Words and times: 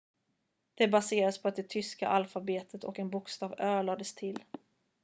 "det 0.79 0.87
baserades 0.95 1.37
på 1.41 1.49
det 1.49 1.69
tyska 1.69 2.07
alfabetet 2.07 2.83
och 2.83 2.99
en 2.99 3.09
bokstav 3.09 3.51
"õ/õ" 3.57 3.83
lades 3.83 4.15
till. 4.15 4.43